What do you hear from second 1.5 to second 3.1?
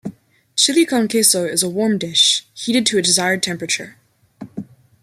a warm dish, heated to a